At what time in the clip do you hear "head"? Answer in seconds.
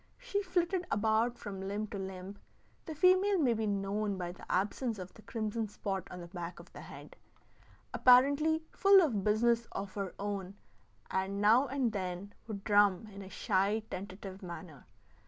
6.81-7.15